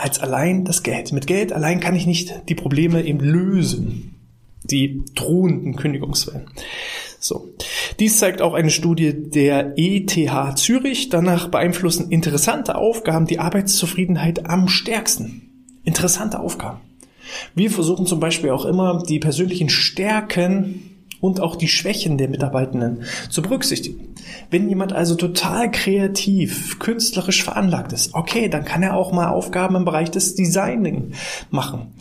als 0.00 0.20
allein 0.20 0.64
das 0.64 0.82
Geld. 0.82 1.12
Mit 1.12 1.26
Geld 1.26 1.52
allein 1.52 1.80
kann 1.80 1.96
ich 1.96 2.06
nicht 2.06 2.42
die 2.48 2.54
Probleme 2.54 3.04
eben 3.04 3.20
lösen. 3.20 4.16
Die 4.62 5.04
drohenden 5.14 5.76
Kündigungswellen. 5.76 6.48
So. 7.18 7.48
Dies 7.98 8.18
zeigt 8.18 8.40
auch 8.42 8.54
eine 8.54 8.70
Studie 8.70 9.12
der 9.14 9.74
ETH 9.76 10.18
Zürich. 10.56 11.08
Danach 11.08 11.48
beeinflussen 11.48 12.10
interessante 12.10 12.76
Aufgaben 12.76 13.26
die 13.26 13.38
Arbeitszufriedenheit 13.38 14.46
am 14.46 14.68
stärksten. 14.68 15.68
Interessante 15.84 16.40
Aufgaben. 16.40 16.80
Wir 17.54 17.70
versuchen 17.70 18.06
zum 18.06 18.20
Beispiel 18.20 18.50
auch 18.50 18.64
immer, 18.64 19.02
die 19.06 19.18
persönlichen 19.18 19.68
Stärken 19.68 20.89
und 21.20 21.40
auch 21.40 21.56
die 21.56 21.68
Schwächen 21.68 22.18
der 22.18 22.28
Mitarbeitenden 22.28 23.04
zu 23.28 23.42
berücksichtigen. 23.42 24.14
Wenn 24.50 24.68
jemand 24.68 24.92
also 24.92 25.14
total 25.14 25.70
kreativ, 25.70 26.78
künstlerisch 26.78 27.42
veranlagt 27.42 27.92
ist, 27.92 28.14
okay, 28.14 28.48
dann 28.48 28.64
kann 28.64 28.82
er 28.82 28.96
auch 28.96 29.12
mal 29.12 29.28
Aufgaben 29.28 29.76
im 29.76 29.84
Bereich 29.84 30.10
des 30.10 30.34
Designing 30.34 31.12
machen. 31.50 31.94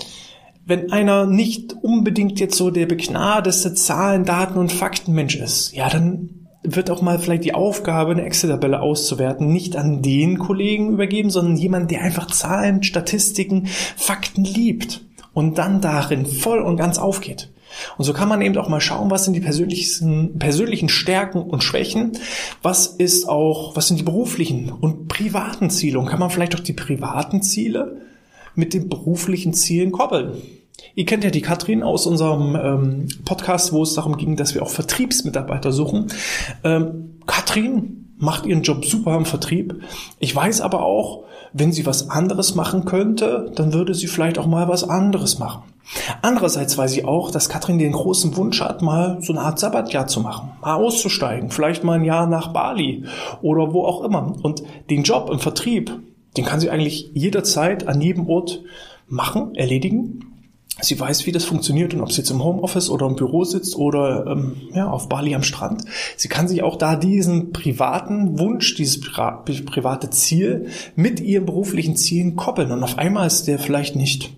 Wenn 0.65 0.91
einer 0.91 1.25
nicht 1.25 1.73
unbedingt 1.81 2.39
jetzt 2.39 2.55
so 2.55 2.69
der 2.69 2.85
begnadeste 2.85 3.73
Zahlen, 3.73 4.23
Daten 4.23 4.59
und 4.59 4.71
Faktenmensch 4.71 5.35
ist, 5.35 5.73
ja, 5.73 5.89
dann 5.89 6.47
wird 6.63 6.91
auch 6.91 7.01
mal 7.01 7.19
vielleicht 7.19 7.45
die 7.45 7.53
Aufgabe, 7.53 8.11
eine 8.11 8.23
Excel-Tabelle 8.23 8.81
auszuwerten, 8.81 9.51
nicht 9.51 9.75
an 9.75 10.01
den 10.01 10.37
Kollegen 10.37 10.91
übergeben, 10.91 11.29
sondern 11.29 11.55
jemand, 11.55 11.89
der 11.89 12.01
einfach 12.01 12.27
Zahlen, 12.27 12.83
Statistiken, 12.83 13.65
Fakten 13.65 14.43
liebt 14.43 15.01
und 15.33 15.57
dann 15.57 15.81
darin 15.81 16.25
voll 16.25 16.59
und 16.59 16.77
ganz 16.77 16.97
aufgeht. 16.97 17.49
Und 17.97 18.05
so 18.05 18.13
kann 18.13 18.29
man 18.29 18.41
eben 18.41 18.57
auch 18.57 18.69
mal 18.69 18.81
schauen, 18.81 19.11
was 19.11 19.25
sind 19.25 19.33
die 19.33 19.41
persönlichen, 19.41 20.39
persönlichen 20.39 20.89
Stärken 20.89 21.41
und 21.41 21.63
Schwächen, 21.63 22.13
was 22.61 22.87
ist 22.87 23.27
auch, 23.27 23.75
was 23.75 23.87
sind 23.87 23.99
die 23.99 24.03
beruflichen 24.03 24.71
und 24.71 25.07
privaten 25.07 25.69
Ziele 25.69 25.99
und 25.99 26.05
kann 26.05 26.19
man 26.19 26.29
vielleicht 26.29 26.55
auch 26.55 26.59
die 26.59 26.73
privaten 26.73 27.41
Ziele 27.41 28.01
mit 28.55 28.73
den 28.73 28.89
beruflichen 28.89 29.53
Zielen 29.53 29.91
koppeln. 29.91 30.33
Ihr 30.95 31.05
kennt 31.05 31.23
ja 31.23 31.29
die 31.29 31.41
Katrin 31.41 31.83
aus 31.83 32.05
unserem 32.05 32.55
ähm, 32.55 33.07
Podcast, 33.25 33.71
wo 33.71 33.83
es 33.83 33.93
darum 33.93 34.17
ging, 34.17 34.35
dass 34.35 34.55
wir 34.55 34.63
auch 34.63 34.69
Vertriebsmitarbeiter 34.69 35.71
suchen. 35.71 36.07
Ähm, 36.63 37.19
Katrin 37.25 38.08
macht 38.19 38.45
ihren 38.45 38.61
Job 38.61 38.85
super 38.85 39.15
im 39.15 39.25
Vertrieb. 39.25 39.81
Ich 40.19 40.35
weiß 40.35 40.61
aber 40.61 40.83
auch, 40.83 41.23
wenn 41.53 41.71
sie 41.71 41.85
was 41.85 42.09
anderes 42.09 42.53
machen 42.53 42.85
könnte, 42.85 43.51
dann 43.55 43.73
würde 43.73 43.95
sie 43.95 44.07
vielleicht 44.07 44.37
auch 44.37 44.45
mal 44.45 44.67
was 44.67 44.83
anderes 44.83 45.39
machen. 45.39 45.63
Andererseits 46.21 46.77
weiß 46.77 46.95
ich 46.95 47.05
auch, 47.05 47.31
dass 47.31 47.49
Katrin 47.49 47.79
den 47.79 47.93
großen 47.93 48.37
Wunsch 48.37 48.61
hat, 48.61 48.83
mal 48.83 49.17
so 49.21 49.33
eine 49.33 49.41
Art 49.41 49.57
Sabbatjahr 49.57 50.05
zu 50.05 50.19
machen, 50.19 50.51
mal 50.61 50.75
auszusteigen, 50.75 51.49
vielleicht 51.49 51.83
mal 51.83 51.93
ein 51.93 52.05
Jahr 52.05 52.27
nach 52.27 52.53
Bali 52.53 53.05
oder 53.41 53.73
wo 53.73 53.85
auch 53.85 54.03
immer. 54.03 54.35
Und 54.43 54.61
den 54.91 55.01
Job 55.01 55.31
im 55.31 55.39
Vertrieb, 55.39 55.91
den 56.37 56.45
kann 56.45 56.59
sie 56.59 56.69
eigentlich 56.69 57.09
jederzeit 57.15 57.87
an 57.87 58.01
jedem 58.01 58.27
Ort 58.29 58.61
machen, 59.07 59.55
erledigen. 59.55 60.38
Sie 60.81 60.99
weiß, 60.99 61.25
wie 61.25 61.31
das 61.31 61.45
funktioniert 61.45 61.93
und 61.93 62.01
ob 62.01 62.11
sie 62.11 62.19
jetzt 62.19 62.31
im 62.31 62.43
Homeoffice 62.43 62.89
oder 62.89 63.05
im 63.07 63.15
Büro 63.15 63.43
sitzt 63.43 63.75
oder 63.75 64.25
ähm, 64.27 64.57
ja, 64.73 64.89
auf 64.89 65.09
Bali 65.09 65.35
am 65.35 65.43
Strand. 65.43 65.83
Sie 66.15 66.27
kann 66.27 66.47
sich 66.47 66.63
auch 66.63 66.77
da 66.77 66.95
diesen 66.95 67.51
privaten 67.51 68.39
Wunsch, 68.39 68.75
dieses 68.75 69.01
private 69.01 70.09
Ziel 70.09 70.67
mit 70.95 71.19
ihren 71.19 71.45
beruflichen 71.45 71.95
Zielen 71.95 72.35
koppeln. 72.35 72.71
Und 72.71 72.83
auf 72.83 72.97
einmal 72.97 73.27
ist 73.27 73.47
der 73.47 73.59
vielleicht 73.59 73.95
nicht, 73.95 74.35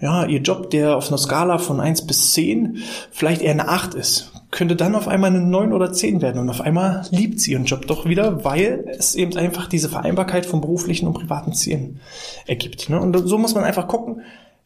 ja, 0.00 0.24
ihr 0.26 0.40
Job, 0.40 0.70
der 0.70 0.96
auf 0.96 1.08
einer 1.08 1.18
Skala 1.18 1.58
von 1.58 1.80
eins 1.80 2.06
bis 2.06 2.32
zehn 2.32 2.78
vielleicht 3.10 3.42
eher 3.42 3.52
eine 3.52 3.68
acht 3.68 3.94
ist, 3.94 4.32
könnte 4.52 4.76
dann 4.76 4.94
auf 4.94 5.08
einmal 5.08 5.30
eine 5.30 5.40
neun 5.40 5.72
oder 5.72 5.92
zehn 5.92 6.20
werden. 6.20 6.40
Und 6.40 6.50
auf 6.50 6.60
einmal 6.60 7.06
liebt 7.10 7.40
sie 7.40 7.52
ihren 7.52 7.64
Job 7.64 7.86
doch 7.86 8.04
wieder, 8.04 8.44
weil 8.44 8.84
es 8.98 9.14
eben 9.14 9.36
einfach 9.36 9.66
diese 9.66 9.88
Vereinbarkeit 9.88 10.44
von 10.46 10.60
beruflichen 10.60 11.06
und 11.06 11.14
privaten 11.14 11.54
Zielen 11.54 12.00
ergibt. 12.46 12.90
Ne? 12.90 13.00
Und 13.00 13.16
so 13.26 13.38
muss 13.38 13.54
man 13.54 13.64
einfach 13.64 13.88
gucken, 13.88 14.20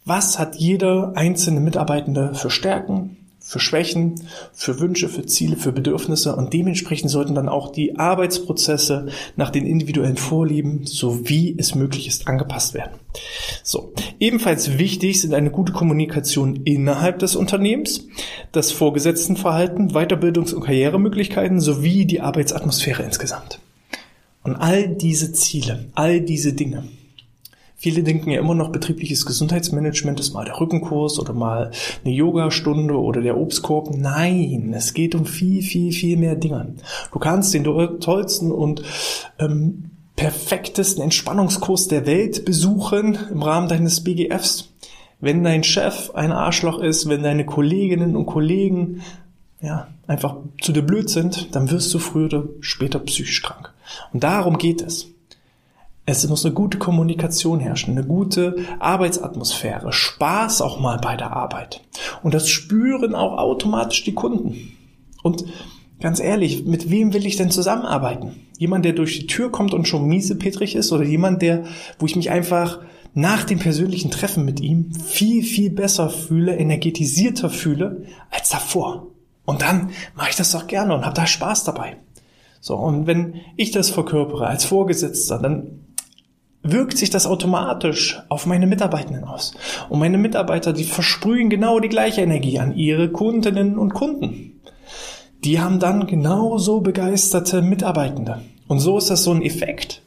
was 0.07 0.39
hat 0.39 0.57
jeder 0.57 1.13
einzelne 1.17 1.61
Mitarbeitende 1.61 2.33
für 2.35 2.49
Stärken, 2.49 3.17
für 3.41 3.61
Schwächen, 3.61 4.15
für 4.53 4.81
Wünsche, 4.81 5.09
für 5.09 5.27
Ziele, 5.27 5.57
für 5.57 5.71
Bedürfnisse 5.71 6.35
und 6.35 6.53
dementsprechend 6.53 7.11
sollten 7.11 7.37
dann 7.37 7.49
auch 7.49 7.71
die 7.71 7.97
Arbeitsprozesse 7.97 9.07
nach 9.37 9.51
den 9.51 9.67
individuellen 9.67 10.17
Vorlieben, 10.17 10.85
so 10.85 11.29
wie 11.29 11.57
es 11.57 11.77
möglich 11.77 12.09
ist, 12.09 12.27
angepasst 12.27 12.75
werden. 12.75 12.99
So. 13.63 13.93
Ebenfalls 14.19 14.79
wichtig 14.79 15.21
sind 15.21 15.35
eine 15.35 15.51
gute 15.51 15.73
Kommunikation 15.73 16.57
innerhalb 16.65 17.21
des 17.21 17.37
Unternehmens, 17.37 18.07
das 18.51 18.73
Vorgesetztenverhalten, 18.73 19.93
Weiterbildungs- 19.93 20.55
und 20.55 20.63
Karrieremöglichkeiten 20.63 21.61
sowie 21.61 22.05
die 22.05 22.21
Arbeitsatmosphäre 22.21 23.05
insgesamt. 23.05 23.61
Und 24.43 24.57
all 24.57 24.89
diese 24.89 25.33
Ziele, 25.33 25.87
all 25.95 26.21
diese 26.21 26.53
Dinge, 26.53 26.85
Viele 27.79 28.03
denken 28.03 28.31
ja 28.31 28.41
immer 28.41 28.55
noch, 28.55 28.73
betriebliches 28.73 29.27
Gesundheitsmanagement 29.27 30.19
ist 30.19 30.33
mal 30.33 30.47
der 30.47 30.59
Rückenkurs 30.59 31.19
oder 31.19 31.35
mal 31.35 31.71
eine 32.05 32.15
Yogastunde 32.15 32.99
oder 32.99 33.21
der 33.21 33.37
Obstkorb. 33.37 33.95
Nein, 33.95 34.73
es 34.75 34.95
geht 34.95 35.15
um 35.15 35.27
viel, 35.27 35.63
viel, 35.63 35.93
viel 35.93 36.17
mehr 36.17 36.37
Dinge. 36.37 36.75
Du 37.13 37.19
kannst 37.19 37.53
den 37.53 37.65
tollsten 37.65 38.51
und 38.51 38.83
ähm, 39.39 39.91
perfektesten 40.17 41.03
Entspannungskurs 41.03 41.89
der 41.89 42.07
Welt 42.07 42.47
besuchen 42.47 43.19
im 43.31 43.43
Rahmen 43.43 43.69
deines 43.69 44.03
BGFs. 44.03 44.73
Wenn 45.21 45.45
dein 45.45 45.63
Chef 45.63 46.11
ein 46.15 46.33
Arschloch 46.33 46.79
ist, 46.79 47.09
wenn 47.11 47.23
deine 47.23 47.45
Kolleginnen 47.45 48.17
und 48.17 48.25
Kollegen 48.25 49.03
ja, 49.61 49.89
einfach 50.07 50.37
zu 50.61 50.73
dir 50.73 50.83
blöd 50.83 51.11
sind, 51.11 51.55
dann 51.55 51.71
wirst 51.71 51.93
du 51.93 51.99
früher 51.99 52.27
oder 52.27 52.45
später 52.61 52.99
psychisch 53.01 53.43
krank. 53.43 53.73
Und 54.15 54.25
darum 54.25 54.57
geht 54.57 54.81
es. 54.81 55.09
Es 56.09 56.27
muss 56.29 56.45
eine 56.45 56.55
gute 56.55 56.79
Kommunikation 56.79 57.59
herrschen, 57.59 57.99
eine 57.99 58.07
gute 58.07 58.55
Arbeitsatmosphäre, 58.79 59.93
Spaß 59.93 60.63
auch 60.63 60.79
mal 60.79 60.99
bei 60.99 61.17
der 61.17 61.33
Arbeit. 61.33 61.83
Und 62.23 62.33
das 62.33 62.49
spüren 62.49 63.17
auch 63.17 63.39
automatisch 63.39 64.05
die 64.05 64.15
Kunden. 64.15 64.73
Und 65.25 65.45
ganz 66.01 66.21
ehrlich, 66.21 66.65
mit 66.65 66.91
wem 66.91 67.13
will 67.13 67.27
ich 67.27 67.35
denn 67.35 67.51
zusammenarbeiten? 67.51 68.37
Jemand, 68.57 68.85
der 68.85 68.93
durch 68.93 69.19
die 69.19 69.27
Tür 69.27 69.51
kommt 69.51 69.75
und 69.75 69.89
schon 69.89 70.07
miesepetrig 70.07 70.77
ist 70.77 70.93
oder 70.93 71.03
jemand, 71.03 71.43
der, 71.43 71.65
wo 71.99 72.07
ich 72.07 72.15
mich 72.15 72.31
einfach 72.31 72.79
nach 73.13 73.43
dem 73.43 73.59
persönlichen 73.59 74.13
Treffen 74.13 74.45
mit 74.45 74.61
ihm 74.61 74.93
viel, 74.93 75.43
viel 75.43 75.71
besser 75.71 76.09
fühle, 76.09 76.57
energetisierter 76.57 77.51
fühle 77.51 78.05
als 78.31 78.51
davor. 78.51 79.09
Und 79.45 79.63
dann 79.63 79.91
mache 80.15 80.31
ich 80.31 80.37
das 80.37 80.53
doch 80.53 80.69
gerne 80.69 80.95
und 80.95 81.05
habe 81.05 81.17
da 81.17 81.27
Spaß 81.27 81.65
dabei. 81.65 81.97
So, 82.61 82.77
und 82.77 83.09
wenn 83.09 83.41
ich 83.57 83.73
das 83.73 83.91
verkörpere 83.91 84.47
als 84.47 84.65
Vorgesetzter, 84.65 85.39
dann 85.39 85.86
wirkt 86.73 86.99
sich 86.99 87.11
das 87.11 87.27
automatisch 87.27 88.21
auf 88.29 88.47
meine 88.47 88.67
Mitarbeitenden 88.67 89.25
aus. 89.25 89.55
Und 89.89 89.99
meine 89.99 90.19
Mitarbeiter, 90.19 90.73
die 90.73 90.85
versprühen 90.85 91.51
genau 91.51 91.81
die 91.81 91.89
gleiche 91.89 92.23
Energie 92.23 92.59
an 92.59 92.75
ihre 92.75 93.11
Kundinnen 93.11 93.79
und 93.79 93.95
Kunden. 93.95 94.61
Die 95.45 95.61
haben 95.61 95.79
dann 95.79 96.07
genauso 96.07 96.81
begeisterte 96.81 97.63
Mitarbeitende. 97.63 98.43
Und 98.69 98.81
so 98.81 98.99
ist 98.99 99.11
das 99.11 99.25
so 99.25 99.33
ein 99.33 99.43
Effekt, 99.43 100.03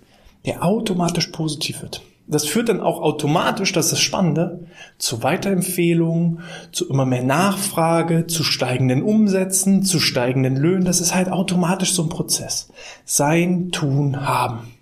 der 0.46 0.64
automatisch 0.64 1.28
positiv 1.28 1.82
wird. 1.82 2.02
Das 2.30 2.46
führt 2.46 2.70
dann 2.70 2.80
auch 2.80 3.02
automatisch, 3.02 3.74
das 3.74 3.92
ist 3.92 4.02
Spannende, 4.02 4.68
zu 5.00 5.24
Weiterempfehlungen, 5.24 6.42
zu 6.72 6.88
immer 6.88 7.08
mehr 7.08 7.24
Nachfrage, 7.24 8.28
zu 8.28 8.44
steigenden 8.44 9.02
Umsätzen, 9.02 9.82
zu 9.82 10.00
steigenden 10.00 10.56
Löhnen. 10.56 10.86
Das 10.86 11.02
ist 11.02 11.16
halt 11.16 11.32
automatisch 11.32 11.94
so 11.94 12.04
ein 12.04 12.10
Prozess. 12.10 12.70
Sein, 13.04 13.72
tun, 13.72 14.28
haben. 14.28 14.79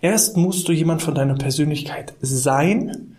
Erst 0.00 0.36
musst 0.36 0.68
du 0.68 0.72
jemand 0.72 1.02
von 1.02 1.14
deiner 1.14 1.34
Persönlichkeit 1.34 2.14
sein, 2.20 3.16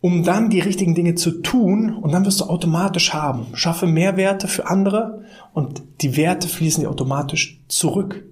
um 0.00 0.22
dann 0.22 0.50
die 0.50 0.60
richtigen 0.60 0.94
Dinge 0.94 1.14
zu 1.14 1.42
tun 1.42 1.94
und 1.94 2.12
dann 2.12 2.24
wirst 2.24 2.40
du 2.40 2.44
automatisch 2.44 3.12
haben. 3.12 3.46
Schaffe 3.54 3.86
Mehrwerte 3.86 4.46
für 4.46 4.68
andere 4.68 5.24
und 5.52 5.82
die 6.02 6.16
Werte 6.16 6.48
fließen 6.48 6.82
dir 6.82 6.90
automatisch 6.90 7.60
zurück. 7.68 8.24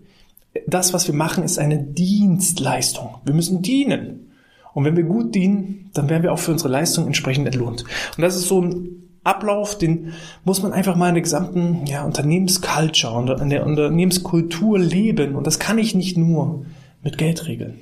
Das, 0.67 0.93
was 0.95 1.07
wir 1.07 1.15
machen, 1.15 1.45
ist 1.45 1.59
eine 1.59 1.79
Dienstleistung. 1.79 3.17
Wir 3.25 3.35
müssen 3.35 3.63
dienen. 3.63 4.31
Und 4.75 4.85
wenn 4.85 4.97
wir 4.97 5.05
gut 5.05 5.35
dienen, 5.35 5.91
dann 5.95 6.09
werden 6.09 6.23
wir 6.23 6.33
auch 6.33 6.39
für 6.39 6.53
unsere 6.53 6.71
Leistung 6.71 7.07
entsprechend 7.07 7.47
entlohnt. 7.47 7.85
Und 8.17 8.23
das 8.23 8.37
ist 8.37 8.49
so 8.49 8.61
ein 8.61 9.07
Ablauf, 9.25 9.77
den 9.77 10.13
muss 10.45 10.63
man 10.63 10.73
einfach 10.73 10.95
mal 10.95 11.09
in 11.09 11.15
der 11.15 11.23
gesamten 11.23 11.85
ja, 11.87 12.05
Unternehmensculture 12.05 13.13
und 13.13 13.29
in 13.41 13.51
der 13.51 13.67
Unternehmenskultur 13.67 14.79
leben. 14.79 15.35
Und 15.35 15.47
das 15.47 15.59
kann 15.59 15.79
ich 15.79 15.95
nicht 15.95 16.17
nur 16.17 16.65
mit 17.07 17.17
Geld 17.17 17.47
regeln. 17.47 17.81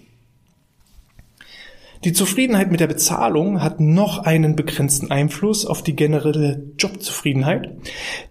Die 2.04 2.12
Zufriedenheit 2.12 2.70
mit 2.70 2.80
der 2.80 2.86
Bezahlung 2.86 3.62
hat 3.62 3.80
noch 3.80 4.18
einen 4.18 4.56
begrenzten 4.56 5.10
Einfluss 5.10 5.64
auf 5.64 5.82
die 5.82 5.96
generelle 5.96 6.62
Jobzufriedenheit. 6.78 7.70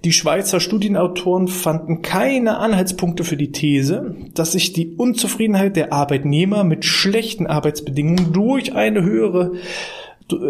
Die 0.04 0.14
Schweizer 0.14 0.60
Studienautoren 0.60 1.48
fanden 1.48 2.04
keine 2.04 2.58
Anhaltspunkte 2.58 3.24
für 3.24 3.36
die 3.36 3.52
These, 3.52 4.16
dass 4.36 4.52
sich 4.52 4.74
die 4.74 4.94
Unzufriedenheit 4.96 5.76
der 5.76 5.92
Arbeitnehmer 5.92 6.64
mit 6.64 6.86
schlechten 6.86 7.48
Arbeitsbedingungen 7.48 8.32
durch 8.32 8.76
eine 8.76 9.02
höhere 9.02 9.54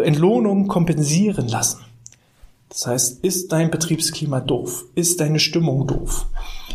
Entlohnung 0.02 0.68
kompensieren 0.68 1.48
lassen. 1.48 1.80
Das 2.68 2.86
heißt, 2.86 3.24
ist 3.24 3.52
dein 3.52 3.70
Betriebsklima 3.70 4.40
doof? 4.40 4.84
Ist 4.94 5.20
deine 5.20 5.38
Stimmung 5.38 5.86
doof? 5.86 6.26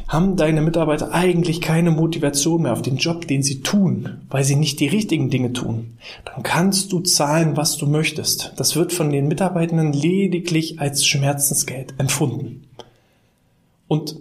Haben 0.09 0.35
deine 0.35 0.61
Mitarbeiter 0.61 1.13
eigentlich 1.13 1.61
keine 1.61 1.91
Motivation 1.91 2.63
mehr 2.63 2.73
auf 2.73 2.81
den 2.81 2.97
Job, 2.97 3.27
den 3.27 3.43
sie 3.43 3.61
tun, 3.61 4.21
weil 4.27 4.43
sie 4.43 4.55
nicht 4.55 4.79
die 4.79 4.87
richtigen 4.87 5.29
Dinge 5.29 5.53
tun, 5.53 5.99
dann 6.25 6.41
kannst 6.41 6.91
du 6.91 6.99
zahlen, 7.01 7.55
was 7.55 7.77
du 7.77 7.85
möchtest. 7.85 8.53
Das 8.57 8.75
wird 8.75 8.91
von 8.91 9.11
den 9.11 9.27
Mitarbeitenden 9.27 9.93
lediglich 9.93 10.79
als 10.79 11.05
Schmerzensgeld 11.05 11.93
empfunden 11.99 12.63
und 13.87 14.17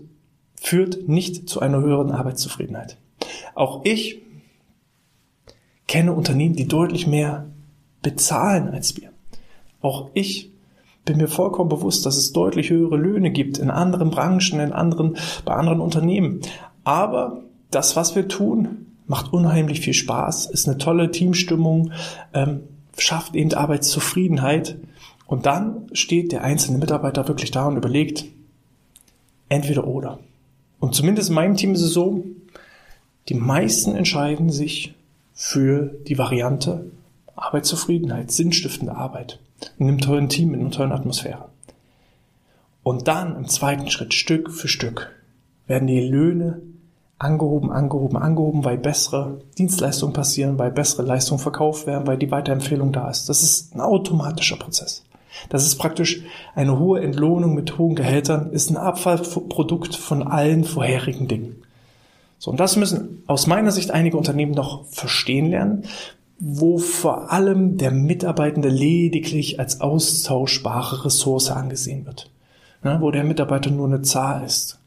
führt 0.61 1.09
nicht 1.09 1.49
zu 1.49 1.61
einer 1.61 1.81
höheren 1.81 2.11
Arbeitszufriedenheit. 2.11 2.99
Auch 3.55 3.81
ich 3.85 4.21
kenne 5.87 6.13
Unternehmen, 6.13 6.55
die 6.55 6.69
deutlich 6.69 7.07
mehr 7.07 7.47
bezahlen 8.03 8.69
als 8.69 8.95
wir. 8.99 9.11
Auch 9.81 10.11
ich 10.13 10.53
bin 11.09 11.17
mir 11.17 11.29
vollkommen 11.29 11.71
bewusst, 11.71 12.05
dass 12.05 12.17
es 12.19 12.33
deutlich 12.33 12.69
höhere 12.69 12.97
Löhne 12.97 13.31
gibt 13.31 13.57
in 13.57 13.71
anderen 13.71 14.11
Branchen, 14.11 14.61
in 14.61 14.73
anderen, 14.73 15.17
bei 15.47 15.55
anderen 15.55 15.81
Unternehmen. 15.81 16.41
Aber 16.85 17.43
das, 17.71 17.97
was 17.97 18.15
wir 18.15 18.29
tun, 18.29 18.87
macht 19.07 19.33
unheimlich 19.33 19.81
viel 19.81 19.95
Spaß, 19.95 20.47
ist 20.47 20.69
eine 20.69 20.77
tolle 20.77 21.11
Teamstimmung, 21.11 21.93
ähm, 22.35 22.61
schafft 22.99 23.35
eben 23.35 23.53
Arbeitszufriedenheit. 23.55 24.77
Und 25.27 25.47
dann 25.47 25.87
steht 25.93 26.31
der 26.31 26.45
einzelne 26.45 26.77
Mitarbeiter 26.77 27.27
wirklich 27.27 27.51
da 27.51 27.67
und 27.67 27.79
überlegt, 27.79 28.27
entweder 29.49 29.87
oder. 29.87 30.19
Und 30.79 30.95
zumindest 30.95 31.31
in 31.31 31.35
meinem 31.35 31.57
Team 31.57 31.73
ist 31.73 31.83
es 31.83 31.95
so, 31.95 32.23
die 33.31 33.35
meisten 33.35 33.95
entscheiden 33.95 34.51
sich 34.51 34.95
für 35.33 35.95
die 36.07 36.19
Variante 36.19 36.91
Arbeitszufriedenheit, 37.35 38.31
sinnstiftende 38.31 38.95
Arbeit. 38.95 39.39
In 39.79 39.89
einem 39.89 40.01
tollen 40.01 40.29
Team, 40.29 40.55
in 40.55 40.61
einer 40.61 40.71
tollen 40.71 40.93
Atmosphäre. 40.93 41.49
Und 42.83 43.09
dann 43.09 43.37
im 43.37 43.49
zweiten 43.49 43.91
Schritt, 43.91 44.15
Stück 44.15 44.51
für 44.51 44.69
Stück, 44.69 45.11
werden 45.67 45.87
die 45.87 46.01
Löhne 46.01 46.63
angehoben, 47.19 47.71
angehoben, 47.73 48.17
angehoben, 48.17 48.65
weil 48.65 48.79
bessere 48.79 49.41
Dienstleistungen 49.59 50.13
passieren, 50.13 50.59
weil 50.59 50.71
bessere 50.71 51.03
Leistungen 51.03 51.41
verkauft 51.41 51.87
werden, 51.87 52.07
weil 52.07 52.17
die 52.17 52.31
Weiterempfehlung 52.31 52.93
da 52.93 53.11
ist. 53.11 53.29
Das 53.29 53.43
ist 53.43 53.75
ein 53.75 53.81
automatischer 53.81 54.57
Prozess. 54.57 55.05
Das 55.49 55.65
ist 55.65 55.77
praktisch 55.77 56.23
eine 56.55 56.79
hohe 56.79 57.01
Entlohnung 57.01 57.55
mit 57.55 57.79
hohen 57.79 57.95
Gehältern, 57.95 58.51
ist 58.51 58.71
ein 58.71 58.77
Abfallprodukt 58.77 59.95
von 59.95 60.23
allen 60.23 60.65
vorherigen 60.65 61.29
Dingen. 61.29 61.63
So, 62.39 62.51
und 62.51 62.61
das 62.61 62.77
müssen 62.77 63.23
aus 63.27 63.47
meiner 63.47 63.73
Sicht 63.73 63.91
einige 63.91 64.17
Unternehmen 64.17 64.53
noch 64.53 64.87
verstehen 64.87 65.51
lernen, 65.51 65.85
wo 66.39 66.79
vor 66.79 67.33
allem 67.33 67.79
der 67.79 67.91
Mitarbeitende 67.91 68.69
lediglich 68.69 69.59
als 69.59 69.81
austauschbare 69.81 71.05
Ressource 71.05 71.51
angesehen 71.51 72.07
wird. 72.07 72.31
Ja, 72.85 73.01
wo 73.01 73.11
der 73.11 73.25
Mitarbeiter 73.25 73.71
nur 73.71 73.89
eine 73.89 74.03
Zahl 74.03 74.45
ist. 74.45 74.79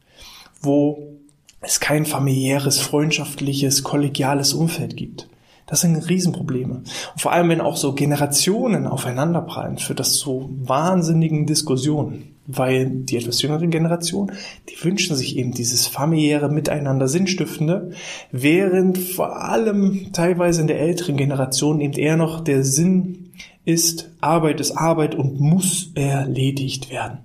Wo 0.62 1.18
es 1.60 1.80
kein 1.80 2.06
familiäres, 2.06 2.80
freundschaftliches, 2.80 3.84
kollegiales 3.84 4.54
Umfeld 4.54 4.96
gibt. 4.96 5.28
Das 5.72 5.80
sind 5.80 5.96
Riesenprobleme. 6.10 6.84
Und 7.14 7.22
vor 7.22 7.32
allem, 7.32 7.48
wenn 7.48 7.62
auch 7.62 7.78
so 7.78 7.94
Generationen 7.94 8.88
aufeinanderprallen, 8.88 9.78
führt 9.78 10.02
das 10.02 10.18
zu 10.18 10.50
wahnsinnigen 10.62 11.46
Diskussionen. 11.46 12.36
Weil 12.46 12.90
die 12.90 13.16
etwas 13.16 13.42
jüngere 13.42 13.66
Generation, 13.68 14.34
die 14.68 14.84
wünschen 14.84 15.16
sich 15.16 15.38
eben 15.38 15.54
dieses 15.54 15.88
familiäre 15.88 16.50
Miteinander 16.50 17.08
Sinnstiftende, 17.08 17.92
während 18.34 18.98
vor 18.98 19.42
allem 19.42 20.12
teilweise 20.12 20.60
in 20.60 20.68
der 20.68 20.82
älteren 20.82 21.16
Generation 21.16 21.80
eben 21.80 21.94
eher 21.94 22.18
noch 22.18 22.42
der 22.42 22.66
Sinn 22.66 23.32
ist, 23.64 24.12
Arbeit 24.20 24.60
ist 24.60 24.72
Arbeit 24.72 25.16
und 25.16 25.40
muss 25.40 25.92
erledigt 25.96 26.92
werden. 26.92 27.20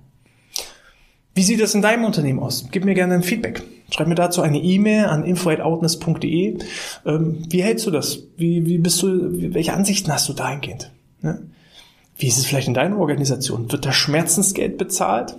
Wie 1.35 1.43
sieht 1.43 1.59
das 1.59 1.75
in 1.75 1.81
deinem 1.81 2.05
Unternehmen 2.05 2.39
aus? 2.39 2.65
Gib 2.71 2.85
mir 2.85 2.93
gerne 2.93 3.15
ein 3.15 3.23
Feedback. 3.23 3.61
Schreib 3.89 4.07
mir 4.07 4.15
dazu 4.15 4.41
eine 4.41 4.61
E-Mail 4.61 5.05
an 5.05 5.23
info@outness.de. 5.23 6.57
Ähm, 7.05 7.43
wie 7.49 7.63
hältst 7.63 7.85
du 7.87 7.91
das? 7.91 8.19
Wie, 8.35 8.65
wie 8.65 8.77
bist 8.77 9.01
du, 9.01 9.53
welche 9.53 9.73
Ansichten 9.73 10.11
hast 10.11 10.27
du 10.27 10.33
dahingehend? 10.33 10.91
Ne? 11.21 11.47
Wie 12.17 12.27
ist 12.27 12.37
es 12.37 12.45
vielleicht 12.45 12.67
in 12.67 12.73
deiner 12.73 12.97
Organisation? 12.97 13.71
Wird 13.71 13.85
da 13.85 13.93
Schmerzensgeld 13.93 14.77
bezahlt? 14.77 15.37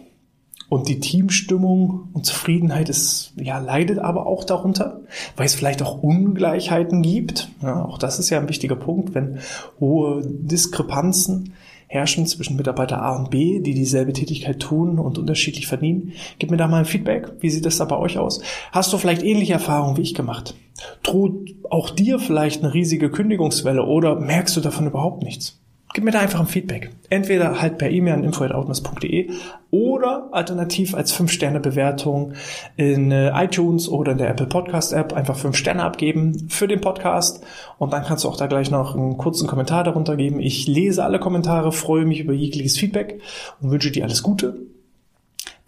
Und 0.69 0.89
die 0.89 1.01
Teamstimmung 1.01 2.09
und 2.13 2.27
Zufriedenheit 2.27 2.91
ist, 2.91 3.33
ja, 3.37 3.59
leidet 3.59 3.99
aber 3.99 4.27
auch 4.27 4.45
darunter, 4.45 5.01
weil 5.37 5.47
es 5.47 5.55
vielleicht 5.55 5.83
auch 5.83 6.03
Ungleichheiten 6.03 7.01
gibt. 7.01 7.49
Ja, 7.63 7.87
auch 7.87 7.97
das 7.97 8.19
ist 8.19 8.29
ja 8.29 8.39
ein 8.39 8.51
wichtiger 8.51 8.77
Punkt, 8.77 9.15
wenn 9.15 9.39
hohe 9.81 10.23
Diskrepanzen 10.25 11.55
herrschen 11.87 12.27
zwischen 12.27 12.57
Mitarbeiter 12.57 13.03
A 13.03 13.17
und 13.17 13.31
B, 13.31 13.61
die 13.61 13.73
dieselbe 13.73 14.13
Tätigkeit 14.13 14.61
tun 14.61 14.99
und 14.99 15.17
unterschiedlich 15.17 15.67
verdienen. 15.67 16.13
Gib 16.39 16.51
mir 16.51 16.59
da 16.59 16.69
mal 16.69 16.81
ein 16.81 16.85
Feedback. 16.85 17.33
Wie 17.41 17.49
sieht 17.49 17.65
das 17.65 17.79
da 17.79 17.87
bei 17.87 17.97
euch 17.97 18.19
aus? 18.19 18.43
Hast 18.73 18.93
du 18.93 18.99
vielleicht 18.99 19.23
ähnliche 19.23 19.55
Erfahrungen 19.55 19.97
wie 19.97 20.03
ich 20.03 20.15
gemacht? 20.15 20.55
Droht 21.03 21.55
auch 21.71 21.89
dir 21.89 22.19
vielleicht 22.19 22.63
eine 22.63 22.75
riesige 22.75 23.11
Kündigungswelle 23.11 23.85
oder 23.85 24.17
merkst 24.17 24.55
du 24.55 24.61
davon 24.61 24.87
überhaupt 24.87 25.23
nichts? 25.23 25.59
Gib 25.95 26.05
mir 26.05 26.11
da 26.11 26.21
einfach 26.21 26.41
ein 26.41 26.47
Feedback. 26.47 26.91
Entweder 27.09 27.61
halt 27.61 27.79
per 27.79 27.91
E-Mail 27.91 28.15
an 28.15 28.25
info.outness.de 28.25 29.31
oder 29.71 30.29
alternativ 30.33 30.95
als 30.95 31.15
5-Sterne-Bewertung 31.15 32.35
in 32.77 33.11
äh, 33.11 33.31
iTunes 33.45 33.89
oder 33.89 34.13
in 34.13 34.19
der 34.19 34.29
Apple 34.29 34.47
Podcast 34.47 34.93
App 34.93 35.15
einfach 35.15 35.37
5 35.37 35.57
Sterne 35.57 35.85
abgeben 35.85 36.49
für 36.51 36.69
den 36.69 36.81
Podcast 36.81 37.45
und 37.79 37.93
dann 37.93 38.05
kannst 38.05 38.25
du 38.25 38.29
auch 38.29 38.37
da 38.37 38.47
gleich 38.47 38.71
noch 38.71 38.95
einen 38.95 39.17
kurzen 39.17 39.49
Kommentar 39.49 39.85
darunter 39.85 40.17
geben. 40.17 40.41
Ich 40.41 40.67
lese 40.67 41.05
alle 41.05 41.19
Kommentare, 41.19 41.73
freue 41.73 42.05
mich 42.05 42.21
über 42.21 42.35
jegliches 42.35 42.79
Feedback 42.79 43.21
und 43.61 43.71
wünsche 43.71 43.91
dir 43.91 44.05
alles 44.05 44.23
Gute. 44.23 44.57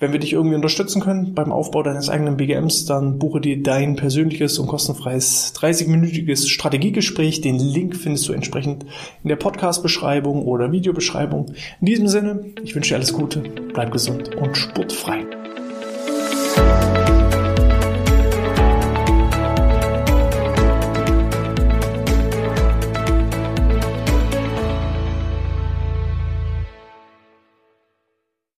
Wenn 0.00 0.12
wir 0.12 0.18
dich 0.18 0.32
irgendwie 0.32 0.54
unterstützen 0.54 1.02
können 1.02 1.34
beim 1.34 1.52
Aufbau 1.52 1.82
deines 1.82 2.08
eigenen 2.08 2.38
BGMs, 2.38 2.86
dann 2.86 3.18
buche 3.18 3.40
dir 3.40 3.62
dein 3.62 3.96
persönliches 3.96 4.58
und 4.58 4.66
kostenfreies 4.66 5.54
30-minütiges 5.54 6.48
Strategiegespräch. 6.48 7.42
Den 7.42 7.58
Link 7.58 7.94
findest 7.96 8.26
du 8.26 8.32
entsprechend 8.32 8.86
in 9.22 9.28
der 9.28 9.36
Podcast-Beschreibung 9.36 10.46
oder 10.46 10.72
Videobeschreibung. 10.72 11.52
In 11.80 11.86
diesem 11.86 12.08
Sinne, 12.08 12.46
ich 12.64 12.74
wünsche 12.74 12.90
dir 12.90 12.96
alles 12.96 13.12
Gute, 13.12 13.42
bleib 13.74 13.92
gesund 13.92 14.34
und 14.36 14.56
sportfrei. 14.56 15.26